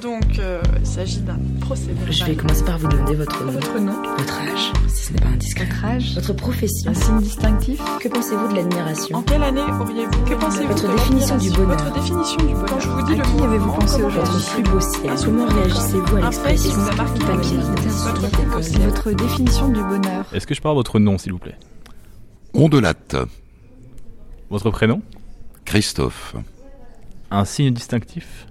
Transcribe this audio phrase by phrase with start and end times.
[0.00, 3.52] Donc, euh, il s'agit d'un procès Je vais commencer par vous demander votre nom.
[3.52, 5.66] Votre nom Votre âge, si ce n'est pas indiscret.
[5.66, 6.90] Votre âge Votre profession.
[6.90, 10.96] Un signe distinctif Que pensez-vous de En l'admiration quelle année auriez-vous Que pensez-vous Votre de
[10.96, 11.76] définition du bonheur.
[11.76, 12.66] Votre définition du bonheur.
[12.66, 14.80] Quand je vous dis À le qui mot avez-vous pensé comment aujourd'hui réagissez-vous plus beau
[14.80, 18.80] ciel Comment réagissez-vous à l'expression vous a marqué papier Votre Votre plus beau ciel.
[18.88, 20.24] Votre définition du bonheur.
[20.32, 21.56] Est-ce que je parle votre nom, s'il vous plaît?
[22.54, 23.16] Ondelate,
[24.48, 25.02] Votre prénom?
[25.66, 26.34] Christophe,
[27.30, 28.46] Un signe distinctif?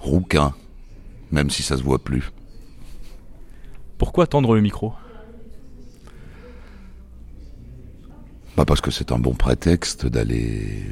[0.00, 0.54] Rouquin,
[1.30, 2.32] même si ça se voit plus.
[3.98, 4.92] Pourquoi tendre le micro?
[8.56, 10.82] Pas parce que c'est un bon prétexte d'aller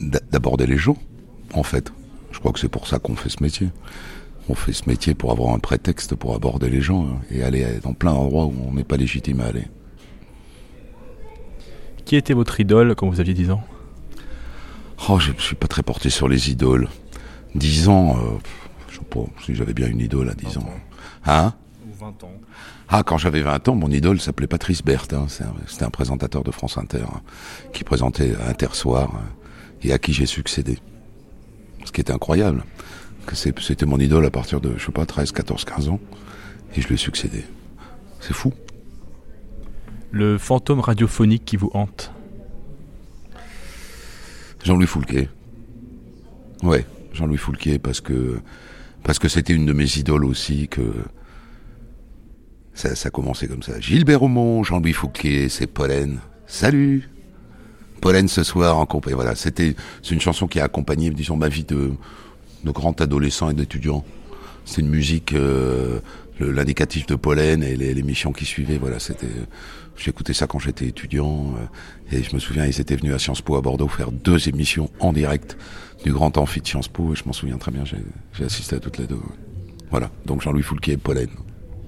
[0.00, 0.96] d'a- d'aborder les gens,
[1.52, 1.92] en fait.
[2.32, 3.68] Je crois que c'est pour ça qu'on fait ce métier.
[4.48, 7.66] On fait ce métier pour avoir un prétexte pour aborder les gens hein, et aller
[7.82, 9.66] dans plein d'endroits où on n'est pas légitime à aller.
[12.04, 13.62] Qui était votre idole quand vous aviez 10 ans?
[15.08, 16.88] Oh, je suis pas très porté sur les idoles.
[17.54, 18.38] 10 ans, euh,
[18.88, 20.66] je sais pas si j'avais bien une idole à 10 ans.
[21.24, 21.54] Hein?
[21.88, 22.32] Ou 20 ans.
[22.88, 25.12] Ah, quand j'avais 20 ans, mon idole s'appelait Patrice Berthe.
[25.12, 25.26] hein.
[25.40, 27.20] Un- C'était un, présentateur de France Inter hein,
[27.72, 29.22] qui présentait Intersoir hein,
[29.82, 30.78] et à qui j'ai succédé.
[31.84, 32.64] Ce qui était incroyable.
[33.32, 36.00] C'était mon idole à partir de, je sais pas, 13, 14, 15 ans.
[36.76, 37.44] Et je lui ai succédé.
[38.20, 38.52] C'est fou.
[40.10, 42.12] Le fantôme radiophonique qui vous hante
[44.66, 45.28] Jean-Louis Foulquet.
[46.64, 48.40] Ouais, Jean-Louis Foulquet parce que
[49.04, 50.92] parce que c'était une de mes idoles aussi que
[52.74, 53.78] ça, ça commençait comme ça.
[53.78, 56.18] Gilbert Aumont, Jean-Louis Foulquet, c'est Pollen.
[56.48, 57.08] Salut.
[58.00, 59.14] Pollen ce soir en compagnie.
[59.14, 61.92] Voilà, c'était c'est une chanson qui a accompagné disons ma vie de
[62.64, 64.04] de grand adolescent et d'étudiant.
[64.64, 66.00] C'est une musique euh,
[66.40, 68.78] l'indicatif de Pollen et les, les missions qui suivaient.
[68.78, 69.26] Voilà, c'était
[69.96, 73.40] j'écoutais ça quand j'étais étudiant euh, et je me souviens ils étaient venus à Sciences
[73.40, 75.56] Po à Bordeaux faire deux émissions en direct
[76.04, 77.84] du grand amphi de Sciences Po et je m'en souviens très bien.
[77.84, 77.98] J'ai
[78.32, 79.20] j'ai assisté à toutes les deux.
[79.90, 81.30] Voilà, donc Jean-Louis Foulquier et Pollen.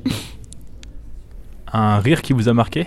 [1.73, 2.87] Un rire qui vous a marqué?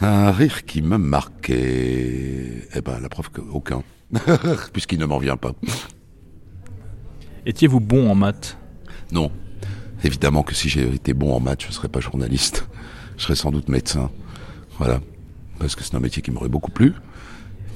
[0.00, 2.68] Un rire qui me marquait.
[2.74, 3.82] Eh ben, la preuve qu'aucun.
[4.72, 5.52] Puisqu'il ne m'en vient pas.
[7.46, 8.58] Étiez-vous bon en maths?
[9.10, 9.30] Non.
[10.04, 12.66] Évidemment que si j'ai été bon en maths, je ne serais pas journaliste.
[13.16, 14.10] Je serais sans doute médecin.
[14.78, 15.00] Voilà.
[15.58, 16.94] Parce que c'est un métier qui m'aurait beaucoup plu.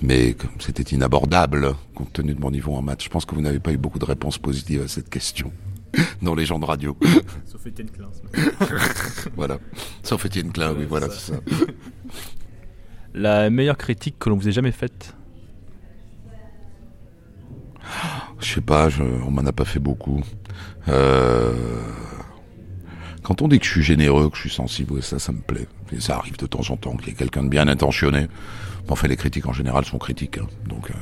[0.02, 3.40] Mais comme c'était inabordable, compte tenu de mon niveau en maths, je pense que vous
[3.40, 5.52] n'avez pas eu beaucoup de réponses positives à cette question.
[6.22, 6.96] Dans les gens de radio.
[7.46, 8.10] Sauf Étienne Klein.
[9.36, 9.58] voilà.
[10.02, 11.40] Sauf Étienne Klein, oui, voilà, c'est ça.
[13.14, 15.14] La meilleure critique que l'on vous ait jamais faite?
[18.40, 18.88] Je sais pas,
[19.26, 20.22] on m'en a pas fait beaucoup.
[20.88, 21.52] Euh,
[23.22, 25.66] quand on dit que je suis généreux, que je suis sensible, ça, ça me plaît.
[25.92, 28.28] Et ça arrive de temps en temps qu'il y ait quelqu'un de bien intentionné.
[28.84, 30.38] Mais Enfin, les critiques en général sont critiques.
[30.38, 30.46] hein.
[30.68, 30.94] Donc, euh,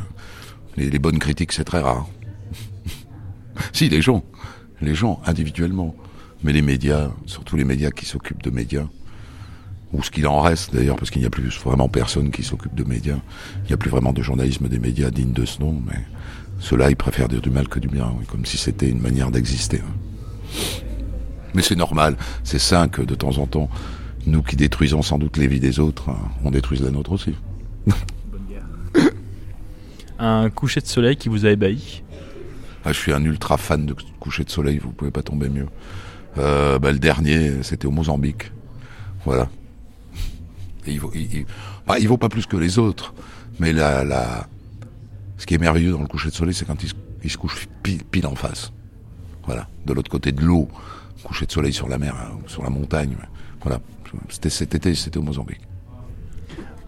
[0.76, 2.06] les bonnes critiques, c'est très rare.
[3.72, 4.24] si, les gens.
[4.80, 5.94] Les gens, individuellement.
[6.42, 8.86] Mais les médias, surtout les médias qui s'occupent de médias,
[9.94, 12.74] ou ce qu'il en reste d'ailleurs, parce qu'il n'y a plus vraiment personne qui s'occupe
[12.74, 13.18] de médias.
[13.64, 16.00] Il n'y a plus vraiment de journalisme des médias digne de ce nom, mais
[16.58, 19.30] ceux-là, ils préfèrent dire du mal que du bien, oui, comme si c'était une manière
[19.30, 19.80] d'exister.
[19.80, 19.94] hein.
[21.54, 23.70] Mais c'est normal, c'est sain que de temps en temps,
[24.26, 27.34] nous qui détruisons sans doute les vies des autres, hein, on détruise la nôtre aussi.
[30.18, 32.02] Un coucher de soleil qui vous a ébahi?
[32.84, 35.66] Ah, je suis un ultra fan de coucher de soleil, vous pouvez pas tomber mieux.
[36.38, 38.52] Euh, bah, le dernier, c'était au Mozambique.
[39.24, 39.48] Voilà.
[40.86, 41.46] Et il, vaut, il, il-
[41.86, 43.14] bah, il vaut pas plus que les autres,
[43.58, 44.46] mais la, la,
[45.38, 47.38] ce qui est merveilleux dans le coucher de soleil, c'est quand il se, il se
[47.38, 48.72] couche pile, pile en face.
[49.46, 50.68] Voilà, de l'autre côté de l'eau,
[51.22, 53.16] coucher de soleil sur la mer, hein, sur la montagne.
[53.62, 53.80] Voilà,
[54.28, 55.60] c'était cet été, c'était au Mozambique.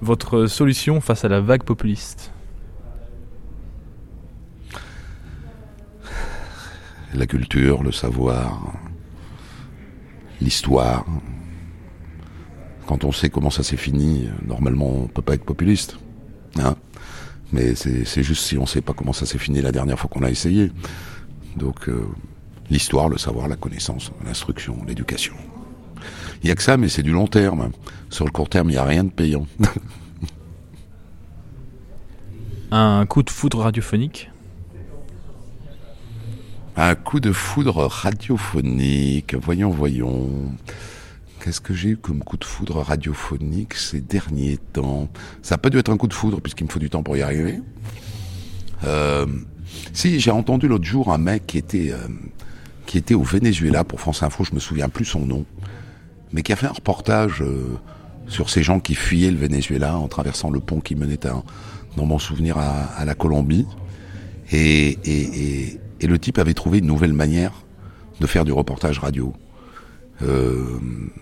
[0.01, 2.33] Votre solution face à la vague populiste?
[7.15, 8.75] La culture, le savoir,
[10.41, 11.07] l'histoire.
[12.86, 15.98] Quand on sait comment ça s'est fini, normalement on peut pas être populiste.
[16.58, 16.76] Hein
[17.52, 20.22] Mais c'est juste si on sait pas comment ça s'est fini la dernière fois qu'on
[20.22, 20.71] a essayé.
[21.56, 22.06] Donc euh,
[22.71, 25.34] l'histoire, le savoir, la connaissance, l'instruction, l'éducation.
[26.42, 27.72] Il y a que ça, mais c'est du long terme.
[28.10, 29.47] Sur le court terme, il n'y a rien de payant.
[32.71, 34.30] Un coup de foudre radiophonique?
[36.77, 39.34] Un coup de foudre radiophonique.
[39.34, 40.53] Voyons, voyons.
[41.47, 45.09] Qu'est-ce que j'ai eu comme coup de foudre radiophonique ces derniers temps?
[45.43, 47.16] Ça a pas dû être un coup de foudre puisqu'il me faut du temps pour
[47.16, 47.60] y arriver.
[48.83, 49.27] Euh,
[49.93, 52.09] si, j'ai entendu l'autre jour un mec qui était euh,
[52.87, 55.45] qui était au Venezuela pour France Info, je me souviens plus son nom,
[56.33, 57.78] mais qui a fait un reportage euh,
[58.27, 61.45] sur ces gens qui fuyaient le Venezuela en traversant le pont qui menait dans
[62.07, 63.66] mon souvenir à, la Colombie.
[64.51, 64.99] Et
[66.03, 67.53] le type avait trouvé une nouvelle manière
[68.21, 69.33] de faire du reportage radio.
[70.22, 70.78] Euh,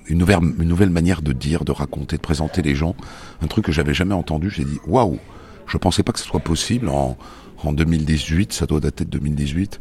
[0.07, 2.95] une, nouvelle, une nouvelle manière de dire, de raconter, de présenter les gens.
[3.43, 4.51] Un truc que j'avais jamais entendu.
[4.51, 5.19] J'ai dit waouh,
[5.67, 7.17] je pensais pas que ce soit possible en,
[7.65, 9.81] en 2018, ça doit dater de 2018,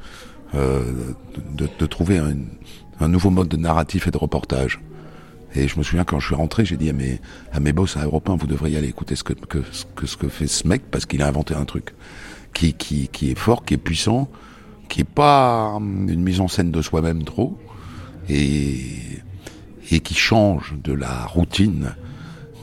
[0.56, 0.84] euh,
[1.56, 2.36] de, de, trouver un,
[3.00, 4.80] un, nouveau mode de narratif et de reportage.
[5.56, 7.22] Et je me souviens quand je suis rentré, j'ai dit à mes,
[7.52, 9.60] à mes boss à Europe 1, vous devriez aller écouter ce que, que,
[9.96, 11.94] que ce que fait ce mec parce qu'il a inventé un truc
[12.54, 14.30] qui, qui, qui est fort, qui est puissant,
[14.90, 17.58] qui est pas une mise en scène de soi-même trop,
[18.30, 21.94] et, qui change de la routine,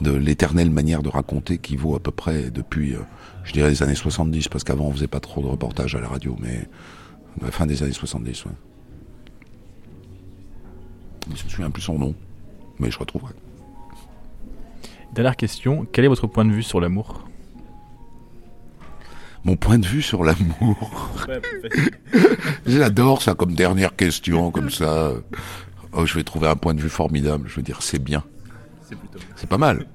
[0.01, 2.95] de l'éternelle manière de raconter qui vaut à peu près depuis,
[3.45, 6.09] je dirais, les années 70, parce qu'avant on faisait pas trop de reportages à la
[6.09, 6.67] radio, mais
[7.41, 8.51] la fin des années 70, ouais.
[11.27, 12.15] Je me souviens plus son nom,
[12.79, 13.33] mais je retrouverai.
[15.13, 17.27] Dernière question, quel est votre point de vue sur l'amour?
[19.43, 21.09] Mon point de vue sur l'amour.
[22.65, 25.11] J'adore ça comme dernière question, comme ça.
[25.93, 27.47] Oh, je vais trouver un point de vue formidable.
[27.49, 28.23] Je veux dire, c'est bien.
[29.35, 29.85] C'est pas mal.